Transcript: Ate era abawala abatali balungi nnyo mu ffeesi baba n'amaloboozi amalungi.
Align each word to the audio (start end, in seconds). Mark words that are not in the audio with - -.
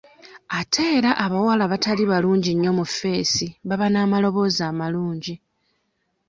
Ate 0.59 0.83
era 0.97 1.11
abawala 1.25 1.61
abatali 1.65 2.03
balungi 2.11 2.51
nnyo 2.53 2.71
mu 2.77 2.85
ffeesi 2.89 3.47
baba 3.67 3.87
n'amaloboozi 3.89 4.61
amalungi. 4.71 5.33